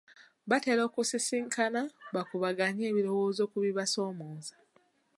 Batera 0.49 0.81
okusisinkana 0.87 1.81
bakubaganya 2.15 2.83
ebirowooza 2.91 3.43
ku 3.51 3.57
bibasoomooza. 3.65 4.53